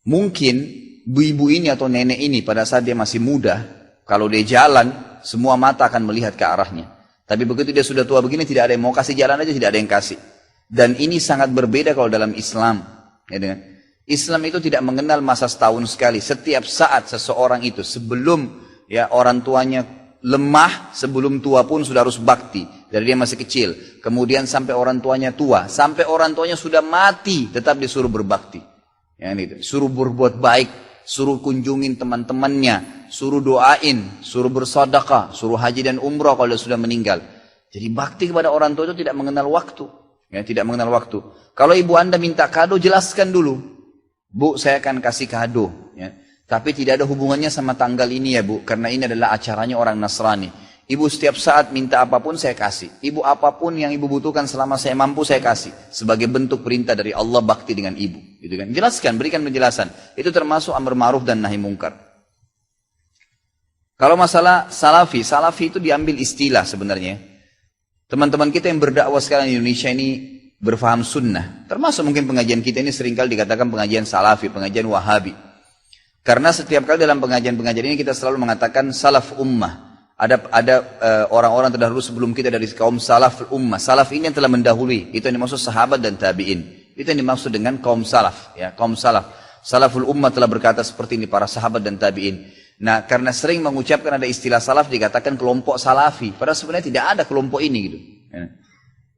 mungkin 0.07 0.55
ibu-ibu 1.03 1.51
ini 1.51 1.67
atau 1.67 1.91
nenek 1.91 2.19
ini 2.19 2.39
pada 2.43 2.63
saat 2.63 2.87
dia 2.87 2.95
masih 2.95 3.19
muda, 3.19 3.63
kalau 4.07 4.27
dia 4.31 4.43
jalan, 4.43 5.19
semua 5.23 5.55
mata 5.55 5.87
akan 5.87 6.07
melihat 6.07 6.35
ke 6.35 6.43
arahnya. 6.43 6.91
Tapi 7.23 7.47
begitu 7.47 7.71
dia 7.71 7.83
sudah 7.83 8.03
tua 8.03 8.19
begini, 8.19 8.43
tidak 8.43 8.67
ada 8.67 8.73
yang 8.75 8.83
mau 8.83 8.95
kasih 8.95 9.15
jalan 9.15 9.39
aja, 9.39 9.51
tidak 9.51 9.69
ada 9.71 9.79
yang 9.79 9.91
kasih. 9.91 10.19
Dan 10.67 10.95
ini 10.99 11.19
sangat 11.19 11.51
berbeda 11.51 11.95
kalau 11.95 12.11
dalam 12.11 12.35
Islam. 12.35 12.83
Ya, 13.31 13.39
dengan 13.39 13.59
Islam 14.03 14.41
itu 14.43 14.59
tidak 14.59 14.83
mengenal 14.83 15.23
masa 15.23 15.47
setahun 15.47 15.95
sekali. 15.95 16.19
Setiap 16.19 16.67
saat 16.67 17.07
seseorang 17.07 17.63
itu 17.63 17.79
sebelum 17.85 18.59
ya 18.91 19.07
orang 19.15 19.39
tuanya 19.39 19.87
lemah, 20.23 20.91
sebelum 20.91 21.39
tua 21.39 21.63
pun 21.63 21.87
sudah 21.87 22.03
harus 22.03 22.19
bakti. 22.19 22.67
Dari 22.91 23.07
dia 23.07 23.15
masih 23.15 23.39
kecil. 23.39 23.69
Kemudian 24.03 24.43
sampai 24.43 24.75
orang 24.75 24.99
tuanya 24.99 25.31
tua. 25.31 25.71
Sampai 25.71 26.03
orang 26.03 26.35
tuanya 26.35 26.59
sudah 26.59 26.83
mati, 26.83 27.47
tetap 27.47 27.79
disuruh 27.79 28.11
berbakti. 28.11 28.72
Ya, 29.23 29.31
itu. 29.31 29.63
Suruh 29.63 29.87
berbuat 29.87 30.43
baik. 30.43 30.67
Suruh 31.07 31.39
kunjungin 31.39 31.95
teman-temannya. 31.95 33.07
Suruh 33.07 33.39
doain. 33.39 34.19
Suruh 34.19 34.51
bersodakah. 34.51 35.31
Suruh 35.31 35.55
haji 35.55 35.87
dan 35.87 35.97
umrah 36.03 36.35
kalau 36.35 36.59
sudah 36.59 36.75
meninggal. 36.75 37.23
Jadi 37.71 37.87
bakti 37.87 38.27
kepada 38.27 38.51
orang 38.51 38.75
tua 38.75 38.91
itu 38.91 38.99
tidak 38.99 39.15
mengenal 39.15 39.47
waktu. 39.47 39.87
Ya, 40.27 40.43
tidak 40.43 40.67
mengenal 40.67 40.91
waktu. 40.91 41.23
Kalau 41.55 41.71
ibu 41.71 41.95
anda 41.95 42.19
minta 42.19 42.51
kado, 42.51 42.75
jelaskan 42.75 43.31
dulu. 43.31 43.63
Bu, 44.27 44.59
saya 44.59 44.83
akan 44.83 44.99
kasih 44.99 45.31
kado. 45.31 45.71
Ya. 45.95 46.11
Tapi 46.43 46.75
tidak 46.75 46.99
ada 46.99 47.05
hubungannya 47.07 47.47
sama 47.47 47.79
tanggal 47.79 48.09
ini 48.11 48.35
ya 48.35 48.43
bu. 48.43 48.67
Karena 48.67 48.91
ini 48.91 49.07
adalah 49.07 49.31
acaranya 49.31 49.79
orang 49.79 49.95
Nasrani. 49.95 50.51
Ibu 50.83 51.07
setiap 51.07 51.39
saat 51.39 51.71
minta 51.71 52.03
apa 52.03 52.19
pun 52.19 52.35
saya 52.35 52.51
kasih. 52.51 52.91
Ibu 52.99 53.23
apa 53.23 53.55
pun 53.55 53.71
yang 53.71 53.95
ibu 53.95 54.11
butuhkan 54.11 54.43
selama 54.43 54.75
saya 54.75 54.91
mampu 54.99 55.23
saya 55.23 55.39
kasih. 55.39 55.71
Sebagai 55.87 56.27
bentuk 56.27 56.59
perintah 56.59 56.91
dari 56.91 57.15
Allah 57.15 57.39
bakti 57.39 57.71
dengan 57.71 57.95
ibu. 57.95 58.19
Gitu 58.43 58.51
kan. 58.59 58.67
Jelaskan, 58.67 59.15
berikan 59.15 59.39
penjelasan. 59.47 59.87
Itu 60.19 60.35
termasuk 60.35 60.75
amr 60.75 60.91
ma'ruf 60.91 61.23
dan 61.23 61.39
nahi 61.39 61.55
mungkar. 61.55 61.95
Kalau 63.95 64.19
masalah 64.19 64.67
salafi, 64.67 65.23
salafi 65.23 65.71
itu 65.71 65.79
diambil 65.79 66.19
istilah 66.19 66.67
sebenarnya. 66.67 67.15
Teman-teman 68.11 68.51
kita 68.51 68.67
yang 68.67 68.83
berdakwah 68.83 69.23
sekarang 69.23 69.47
di 69.47 69.55
Indonesia 69.55 69.87
ini 69.87 70.07
berfaham 70.59 71.07
sunnah. 71.07 71.63
Termasuk 71.71 72.03
mungkin 72.03 72.27
pengajian 72.27 72.59
kita 72.59 72.83
ini 72.83 72.91
sering 72.91 73.15
kali 73.15 73.39
dikatakan 73.39 73.71
pengajian 73.71 74.03
salafi, 74.03 74.51
pengajian 74.51 74.83
wahabi. 74.91 75.31
Karena 76.23 76.51
setiap 76.51 76.83
kali 76.83 76.99
dalam 76.99 77.23
pengajian-pengajian 77.23 77.95
ini 77.95 77.97
kita 77.99 78.11
selalu 78.11 78.43
mengatakan 78.43 78.91
salaf 78.91 79.39
ummah. 79.39 79.92
Ada 80.23 80.35
ada 80.55 80.75
uh, 81.03 81.25
orang-orang 81.35 81.67
terdahulu 81.75 81.99
sebelum 81.99 82.31
kita 82.31 82.47
dari 82.47 82.63
kaum 82.71 82.95
salaf 82.95 83.51
ummah. 83.51 83.75
Salaf 83.75 84.07
ini 84.15 84.31
yang 84.31 84.35
telah 84.39 84.47
mendahului. 84.47 85.11
Itu 85.11 85.27
yang 85.27 85.35
dimaksud 85.35 85.59
sahabat 85.59 85.99
dan 85.99 86.15
tabi'in. 86.15 86.63
Itu 86.95 87.11
yang 87.11 87.19
dimaksud 87.27 87.51
dengan 87.51 87.75
kaum 87.83 88.07
salaf. 88.07 88.55
Ya, 88.55 88.71
kaum 88.71 88.95
salaf. 88.95 89.35
Salaful 89.59 90.07
ummah 90.07 90.31
telah 90.31 90.47
berkata 90.47 90.79
seperti 90.79 91.19
ini 91.19 91.27
para 91.27 91.43
sahabat 91.43 91.83
dan 91.83 91.99
tabi'in. 91.99 92.47
Nah, 92.79 93.03
karena 93.03 93.35
sering 93.35 93.59
mengucapkan 93.59 94.15
ada 94.15 94.23
istilah 94.23 94.63
salaf 94.63 94.87
dikatakan 94.87 95.35
kelompok 95.35 95.75
salafi. 95.75 96.31
Padahal 96.31 96.55
sebenarnya 96.55 96.85
tidak 96.87 97.03
ada 97.03 97.23
kelompok 97.27 97.59
ini 97.59 97.79
gitu. 97.83 97.99
Ya. 98.31 98.45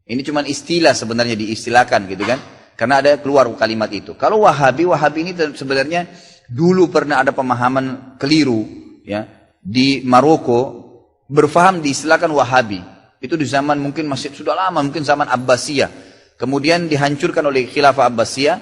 Ini 0.06 0.22
cuma 0.22 0.46
istilah 0.46 0.94
sebenarnya 0.94 1.38
diistilahkan 1.38 2.02
gitu 2.10 2.24
kan. 2.26 2.40
Karena 2.78 3.02
ada 3.02 3.18
keluar 3.18 3.50
kalimat 3.58 3.90
itu. 3.90 4.14
Kalau 4.18 4.46
Wahabi, 4.46 4.86
Wahabi 4.90 5.20
ini 5.26 5.32
sebenarnya 5.34 6.06
dulu 6.46 6.94
pernah 6.94 7.26
ada 7.26 7.34
pemahaman 7.34 8.18
keliru 8.22 8.70
ya 9.02 9.26
di 9.66 10.06
Maroko 10.06 10.85
berfaham 11.29 11.82
diistilahkan 11.82 12.29
Wahabi. 12.29 12.82
Itu 13.22 13.39
di 13.39 13.48
zaman 13.48 13.82
mungkin 13.82 14.05
masih 14.05 14.34
sudah 14.36 14.53
lama, 14.53 14.84
mungkin 14.84 15.01
zaman 15.01 15.25
Abbasiyah. 15.29 15.89
Kemudian 16.36 16.91
dihancurkan 16.91 17.41
oleh 17.48 17.65
khilafah 17.65 18.12
Abbasiyah 18.12 18.58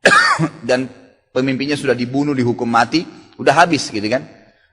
dan 0.68 0.88
pemimpinnya 1.34 1.76
sudah 1.76 1.92
dibunuh, 1.92 2.32
dihukum 2.32 2.66
mati, 2.66 3.04
udah 3.36 3.54
habis 3.66 3.90
gitu 3.90 4.06
kan. 4.06 4.24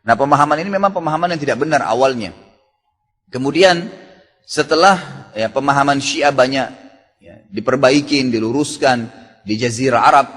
Nah 0.08 0.16
pemahaman 0.16 0.64
ini 0.64 0.72
memang 0.72 0.96
pemahaman 0.96 1.36
yang 1.36 1.42
tidak 1.42 1.58
benar 1.60 1.84
awalnya. 1.84 2.32
Kemudian 3.28 3.92
setelah 4.48 5.28
ya, 5.36 5.52
pemahaman 5.52 6.00
Syiah 6.00 6.32
banyak 6.32 6.68
ya, 7.20 7.44
diperbaikin, 7.52 8.32
diluruskan 8.32 9.12
di 9.44 9.60
Jazirah 9.60 10.02
Arab, 10.08 10.28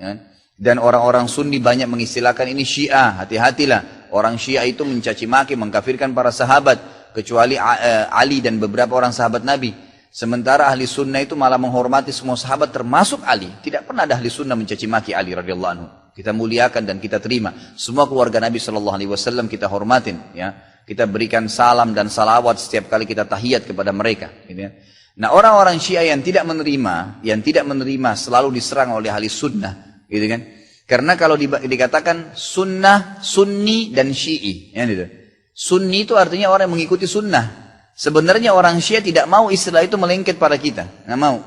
ya, 0.00 0.16
dan 0.56 0.76
orang-orang 0.80 1.28
Sunni 1.28 1.60
banyak 1.60 1.84
mengistilahkan 1.84 2.48
ini 2.48 2.64
Syiah, 2.64 3.20
hati-hatilah. 3.20 3.99
Orang 4.10 4.36
Syiah 4.36 4.66
itu 4.66 4.82
mencaci 4.82 5.24
maki, 5.26 5.54
mengkafirkan 5.54 6.10
para 6.14 6.34
sahabat, 6.34 6.78
kecuali 7.14 7.58
uh, 7.58 8.10
Ali 8.10 8.42
dan 8.42 8.58
beberapa 8.58 8.98
orang 8.98 9.10
sahabat 9.14 9.42
Nabi. 9.42 9.74
Sementara 10.10 10.66
ahli 10.66 10.90
sunnah 10.90 11.22
itu 11.22 11.38
malah 11.38 11.54
menghormati 11.54 12.10
semua 12.10 12.34
sahabat 12.34 12.74
termasuk 12.74 13.22
Ali. 13.22 13.46
Tidak 13.62 13.86
pernah 13.86 14.02
ada 14.02 14.18
ahli 14.18 14.26
sunnah 14.26 14.58
mencaci 14.58 14.90
maki 14.90 15.14
Ali 15.14 15.30
radhiyallahu 15.38 15.70
anhu. 15.70 15.86
Kita 16.10 16.34
muliakan 16.34 16.82
dan 16.82 16.98
kita 16.98 17.22
terima. 17.22 17.54
Semua 17.78 18.10
keluarga 18.10 18.42
Nabi 18.42 18.58
Shallallahu 18.58 18.96
alaihi 18.98 19.10
wasallam 19.10 19.46
kita 19.46 19.70
hormatin, 19.70 20.18
ya. 20.34 20.50
Kita 20.82 21.06
berikan 21.06 21.46
salam 21.46 21.94
dan 21.94 22.10
salawat 22.10 22.58
setiap 22.58 22.90
kali 22.90 23.06
kita 23.06 23.22
tahiyat 23.22 23.62
kepada 23.62 23.94
mereka. 23.94 24.26
Gitu 24.50 24.58
ya. 24.58 24.74
Nah 25.22 25.30
orang-orang 25.30 25.78
Syiah 25.78 26.10
yang 26.10 26.18
tidak 26.18 26.42
menerima, 26.42 27.22
yang 27.22 27.38
tidak 27.46 27.62
menerima 27.62 28.10
selalu 28.18 28.50
diserang 28.50 28.98
oleh 28.98 29.06
ahli 29.06 29.30
sunnah, 29.30 30.02
gitu 30.10 30.26
kan? 30.26 30.59
Karena 30.90 31.14
kalau 31.14 31.38
di, 31.38 31.46
dikatakan 31.46 32.34
sunnah, 32.34 33.22
sunni 33.22 33.94
dan 33.94 34.10
syi'i, 34.10 34.74
ya 34.74 34.82
gitu. 34.90 35.06
Sunni 35.54 36.02
itu 36.02 36.18
artinya 36.18 36.50
orang 36.50 36.66
yang 36.66 36.74
mengikuti 36.74 37.06
sunnah. 37.06 37.70
Sebenarnya 37.94 38.56
orang 38.56 38.80
Syiah 38.80 39.04
tidak 39.04 39.28
mau 39.28 39.52
istilah 39.52 39.84
itu 39.84 39.94
melengket 40.00 40.40
pada 40.40 40.56
kita, 40.56 40.88
nggak 41.04 41.20
mau. 41.20 41.44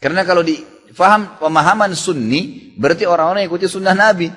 Karena 0.00 0.24
kalau 0.24 0.40
difaham 0.40 1.36
pemahaman 1.36 1.92
sunni, 1.92 2.72
berarti 2.80 3.04
orang-orang 3.04 3.44
yang 3.44 3.52
ikuti 3.52 3.68
sunnah 3.68 3.92
Nabi. 3.92 4.32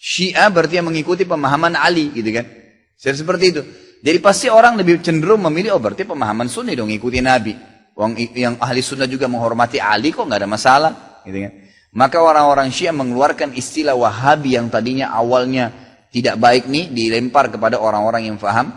Syiah 0.00 0.48
berarti 0.48 0.80
yang 0.80 0.88
mengikuti 0.88 1.28
pemahaman 1.28 1.76
Ali, 1.76 2.10
gitu 2.16 2.32
kan? 2.32 2.48
Seperti 2.96 3.44
itu. 3.52 3.62
Jadi 4.00 4.18
pasti 4.24 4.48
orang 4.48 4.80
lebih 4.80 5.04
cenderung 5.04 5.44
memilih, 5.44 5.76
oh 5.76 5.80
berarti 5.84 6.08
pemahaman 6.08 6.48
sunni 6.48 6.72
dong, 6.72 6.88
ikuti 6.88 7.20
Nabi. 7.20 7.52
Yang, 7.92 8.12
yang 8.32 8.54
ahli 8.56 8.80
sunnah 8.80 9.06
juga 9.06 9.28
menghormati 9.28 9.76
Ali 9.78 10.16
kok 10.16 10.24
nggak 10.24 10.40
ada 10.42 10.48
masalah. 10.48 10.92
Gitu 11.28 11.38
kan. 11.44 11.52
Maka 11.96 12.20
orang-orang 12.20 12.68
Syiah 12.68 12.92
mengeluarkan 12.92 13.56
istilah 13.56 13.96
Wahabi 13.96 14.60
yang 14.60 14.68
tadinya 14.68 15.16
awalnya 15.16 15.72
tidak 16.12 16.36
baik 16.36 16.68
nih, 16.68 16.92
dilempar 16.92 17.48
kepada 17.48 17.80
orang-orang 17.80 18.28
yang 18.28 18.36
faham 18.36 18.68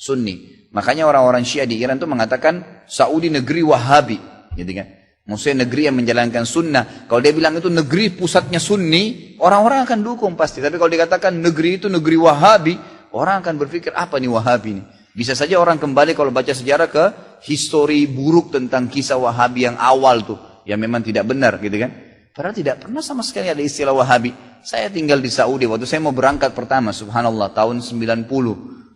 sunni. 0.00 0.66
Makanya 0.72 1.04
orang-orang 1.04 1.44
Syiah 1.44 1.68
di 1.68 1.76
Iran 1.76 2.00
itu 2.00 2.08
mengatakan 2.08 2.84
Saudi 2.88 3.28
negeri 3.28 3.60
Wahabi. 3.60 4.16
Gitu 4.56 4.72
kan. 4.72 5.04
Maksudnya 5.24 5.64
negeri 5.64 5.88
yang 5.88 5.96
menjalankan 5.96 6.44
sunnah. 6.44 7.08
Kalau 7.08 7.24
dia 7.24 7.32
bilang 7.32 7.56
itu 7.56 7.72
negeri 7.72 8.12
pusatnya 8.12 8.60
sunni, 8.60 9.36
orang-orang 9.40 9.88
akan 9.88 10.04
dukung 10.04 10.36
pasti. 10.36 10.60
Tapi 10.60 10.76
kalau 10.76 10.92
dikatakan 10.92 11.32
negeri 11.40 11.80
itu 11.80 11.88
negeri 11.88 12.20
wahabi, 12.20 12.76
orang 13.16 13.40
akan 13.40 13.56
berpikir 13.56 13.96
apa 13.96 14.20
nih 14.20 14.28
wahabi 14.28 14.68
ini? 14.76 14.82
Bisa 15.16 15.32
saja 15.32 15.56
orang 15.56 15.80
kembali 15.80 16.12
kalau 16.12 16.28
baca 16.28 16.52
sejarah 16.52 16.92
ke 16.92 17.04
histori 17.48 18.04
buruk 18.04 18.52
tentang 18.52 18.84
kisah 18.92 19.16
wahabi 19.16 19.64
yang 19.64 19.80
awal 19.80 20.20
tuh. 20.20 20.36
Yang 20.68 20.78
memang 20.84 21.00
tidak 21.00 21.24
benar 21.24 21.56
gitu 21.56 21.76
kan. 21.80 22.03
Padahal 22.34 22.50
tidak 22.50 22.82
pernah 22.82 22.98
sama 22.98 23.22
sekali 23.22 23.46
ada 23.46 23.62
istilah 23.62 23.94
wahabi. 23.94 24.34
Saya 24.66 24.90
tinggal 24.90 25.22
di 25.22 25.30
Saudi, 25.30 25.70
waktu 25.70 25.86
saya 25.86 26.02
mau 26.02 26.10
berangkat 26.10 26.50
pertama, 26.50 26.90
subhanallah, 26.90 27.54
tahun 27.54 27.78
90, 27.78 28.26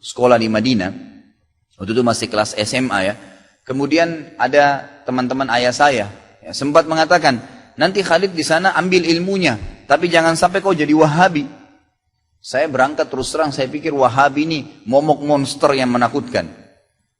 sekolah 0.03 0.35
di 0.43 0.51
Madinah. 0.51 0.91
Waktu 1.79 1.91
itu 1.95 2.03
masih 2.03 2.27
kelas 2.27 2.59
SMA 2.59 2.99
ya. 3.07 3.15
Kemudian 3.63 4.35
ada 4.43 4.91
teman-teman 5.07 5.47
ayah 5.55 5.71
saya 5.71 6.11
ya, 6.43 6.51
sempat 6.51 6.91
mengatakan, 6.91 7.39
nanti 7.79 8.03
Khalid 8.03 8.35
di 8.35 8.43
sana 8.43 8.75
ambil 8.75 9.07
ilmunya, 9.07 9.55
tapi 9.87 10.11
jangan 10.11 10.35
sampai 10.35 10.59
kau 10.59 10.75
jadi 10.75 10.91
Wahabi. 10.91 11.47
Saya 12.43 12.67
berangkat 12.67 13.07
terus 13.07 13.31
terang, 13.31 13.55
saya 13.55 13.71
pikir 13.71 13.95
Wahabi 13.95 14.51
ini 14.51 14.59
momok 14.83 15.23
monster 15.23 15.79
yang 15.79 15.95
menakutkan. 15.95 16.51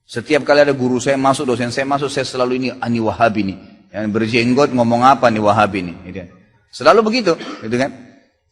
Setiap 0.03 0.43
kali 0.43 0.67
ada 0.67 0.75
guru 0.75 0.99
saya 0.99 1.15
masuk, 1.15 1.47
dosen 1.47 1.71
saya 1.71 1.87
masuk, 1.87 2.11
saya 2.11 2.27
selalu 2.27 2.59
ini, 2.59 2.69
ini 2.75 2.99
Wahabi 2.99 3.55
nih. 3.55 3.78
Yang 3.89 4.07
berjenggot 4.13 4.71
ngomong 4.77 5.05
apa 5.05 5.33
nih 5.33 5.41
Wahabi 5.41 5.81
nih. 5.89 5.97
Gitu. 6.09 6.19
kan. 6.25 6.29
Selalu 6.69 7.01
begitu, 7.05 7.33
gitu 7.65 7.77
kan. 7.81 7.91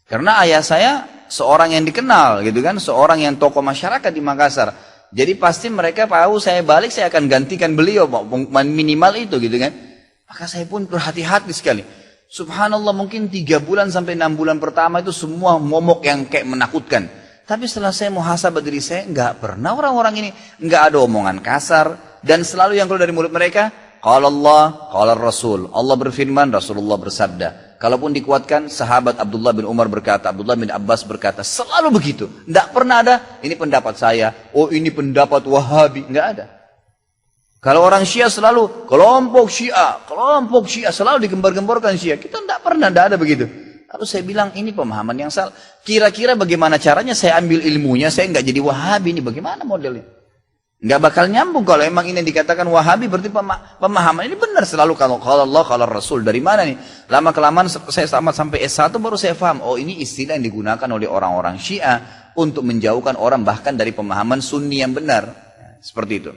Karena 0.09 0.41
ayah 0.47 0.63
saya 0.65 1.05
seorang 1.29 1.77
yang 1.77 1.85
dikenal, 1.85 2.41
gitu 2.47 2.65
kan, 2.65 2.81
seorang 2.81 3.21
yang 3.21 3.35
tokoh 3.37 3.61
masyarakat 3.61 4.09
di 4.09 4.23
Makassar. 4.25 4.73
Jadi 5.13 5.39
pasti 5.39 5.71
mereka 5.71 6.09
tahu 6.09 6.43
saya 6.43 6.65
balik 6.67 6.91
saya 6.91 7.13
akan 7.13 7.31
gantikan 7.31 7.77
beliau 7.79 8.09
minimal 8.67 9.13
itu 9.15 9.39
gitu 9.39 9.57
kan. 9.61 9.73
Maka 10.27 10.51
saya 10.51 10.67
pun 10.67 10.83
berhati-hati 10.89 11.53
sekali. 11.55 11.87
Subhanallah 12.27 12.91
mungkin 12.91 13.31
tiga 13.31 13.63
bulan 13.63 13.87
sampai 13.87 14.19
enam 14.19 14.35
bulan 14.35 14.59
pertama 14.59 14.99
itu 14.99 15.15
semua 15.15 15.63
momok 15.63 16.03
yang 16.03 16.27
kayak 16.27 16.43
menakutkan. 16.51 17.07
Tapi 17.47 17.71
setelah 17.71 17.95
saya 17.95 18.11
muhasabah 18.11 18.59
diri 18.59 18.83
saya, 18.83 19.07
nggak 19.07 19.39
pernah 19.39 19.79
orang-orang 19.79 20.15
ini 20.19 20.31
nggak 20.59 20.91
ada 20.91 20.99
omongan 20.99 21.39
kasar 21.39 22.19
dan 22.27 22.43
selalu 22.43 22.75
yang 22.75 22.91
keluar 22.91 23.07
dari 23.07 23.15
mulut 23.15 23.31
mereka, 23.31 23.71
kalau 24.03 24.29
Allah, 24.31 24.91
kalau 24.93 25.15
Rasul. 25.19 25.61
Allah 25.75 25.97
berfirman, 25.99 26.53
Rasulullah 26.53 26.97
bersabda. 26.97 27.49
Kalaupun 27.77 28.17
dikuatkan, 28.17 28.73
sahabat 28.73 29.21
Abdullah 29.21 29.53
bin 29.53 29.69
Umar 29.69 29.93
berkata, 29.93 30.33
Abdullah 30.33 30.57
bin 30.57 30.73
Abbas 30.73 31.05
berkata, 31.05 31.45
selalu 31.45 31.93
begitu. 31.93 32.25
Tidak 32.49 32.73
pernah 32.73 33.05
ada, 33.05 33.15
ini 33.45 33.53
pendapat 33.53 34.01
saya, 34.01 34.33
oh 34.57 34.73
ini 34.73 34.89
pendapat 34.89 35.45
Wahabi. 35.45 36.09
Nggak 36.09 36.27
ada. 36.33 36.47
Kalau 37.61 37.85
orang 37.85 38.09
Syiah 38.09 38.33
selalu, 38.33 38.89
kelompok 38.89 39.53
Syiah, 39.53 40.01
kelompok 40.09 40.71
Syiah, 40.71 40.95
selalu 40.95 41.29
digembar-gemborkan 41.29 42.01
Syiah. 42.01 42.17
Kita 42.17 42.41
tidak 42.41 42.65
pernah, 42.65 42.89
tidak 42.89 43.05
ada 43.13 43.17
begitu. 43.21 43.45
Lalu 43.93 44.05
saya 44.09 44.25
bilang, 44.25 44.57
ini 44.57 44.73
pemahaman 44.73 45.29
yang 45.29 45.31
salah. 45.35 45.53
Kira-kira 45.85 46.33
bagaimana 46.33 46.81
caranya 46.81 47.13
saya 47.13 47.37
ambil 47.37 47.61
ilmunya, 47.61 48.09
saya 48.09 48.33
nggak 48.33 48.45
jadi 48.45 48.61
Wahabi, 48.65 49.13
ini 49.13 49.21
bagaimana 49.21 49.69
modelnya? 49.69 50.16
Nggak 50.77 51.01
bakal 51.01 51.25
nyambung 51.33 51.65
kalau 51.65 51.81
emang 51.89 52.05
ini 52.05 52.21
dikatakan 52.21 52.69
Wahabi 52.69 53.09
berarti 53.09 53.33
pemahaman 53.81 54.29
ini 54.29 54.37
benar 54.37 54.69
selalu 54.69 54.93
kalau 54.93 55.17
kalau 55.17 55.49
Allah 55.49 55.65
kalau 55.65 55.89
Rasul 55.89 56.21
dari 56.21 56.45
mana 56.45 56.69
nih? 56.69 56.77
Lama 57.09 57.33
kelamaan 57.33 57.65
saya 57.73 58.05
tamat 58.05 58.37
sampai 58.37 58.61
S1 58.61 58.93
baru 59.01 59.17
saya 59.17 59.33
paham 59.33 59.65
oh 59.65 59.81
ini 59.81 60.05
istilah 60.05 60.37
yang 60.37 60.45
digunakan 60.45 60.89
oleh 60.93 61.09
orang-orang 61.09 61.57
Syiah 61.57 62.29
untuk 62.37 62.69
menjauhkan 62.69 63.17
orang 63.17 63.41
bahkan 63.41 63.73
dari 63.73 63.97
pemahaman 63.97 64.45
Sunni 64.45 64.85
yang 64.85 64.93
benar. 64.93 65.33
Seperti 65.81 66.13
itu. 66.21 66.33